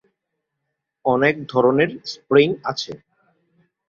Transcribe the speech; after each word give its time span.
অনেক 1.05 1.35
ধরনের 1.47 1.89
স্প্রিং 2.05 2.47
আছে। 2.63 2.91